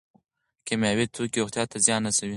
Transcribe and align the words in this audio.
کیمیاوي 0.67 1.05
توکي 1.15 1.37
روغتیا 1.41 1.63
ته 1.71 1.77
زیان 1.85 2.01
رسوي. 2.09 2.29